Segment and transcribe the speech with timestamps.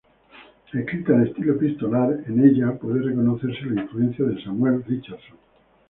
[0.73, 5.37] Escrita en estilo epistolar, en ella puede reconocerse la influencia de Samuel Richardson.